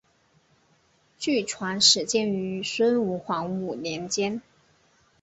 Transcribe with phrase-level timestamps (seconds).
[1.19, 4.41] 据传始建于孙吴黄武年间。